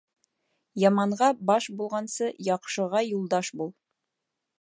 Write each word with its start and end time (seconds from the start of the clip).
Яманға 0.83 1.27
баш 1.49 1.67
булғансы, 1.81 2.31
яҡшыға 2.47 3.03
юлдаш 3.09 3.53
бул. 3.61 3.71